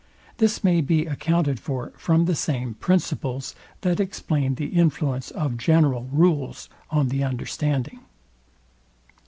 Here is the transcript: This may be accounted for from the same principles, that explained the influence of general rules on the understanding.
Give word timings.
This 0.39 0.63
may 0.63 0.81
be 0.81 1.05
accounted 1.05 1.59
for 1.59 1.93
from 1.95 2.25
the 2.25 2.33
same 2.33 2.73
principles, 2.73 3.53
that 3.81 3.99
explained 3.99 4.57
the 4.57 4.69
influence 4.69 5.29
of 5.29 5.59
general 5.59 6.09
rules 6.11 6.69
on 6.89 7.09
the 7.09 7.23
understanding. 7.23 7.99